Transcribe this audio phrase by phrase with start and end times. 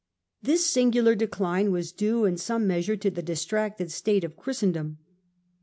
[0.41, 4.97] This singular decline was due in some measure to the distracted state of Christendom.